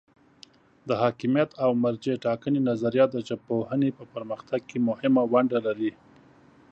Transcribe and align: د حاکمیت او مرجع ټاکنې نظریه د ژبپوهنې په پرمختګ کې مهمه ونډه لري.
د 0.87 0.89
حاکمیت 1.01 1.49
او 1.63 1.69
مرجع 1.83 2.15
ټاکنې 2.25 2.59
نظریه 2.69 3.05
د 3.11 3.15
ژبپوهنې 3.27 3.89
په 3.97 4.03
پرمختګ 4.13 4.59
کې 4.69 4.77
مهمه 4.89 5.23
ونډه 5.33 5.59
لري. 5.67 5.91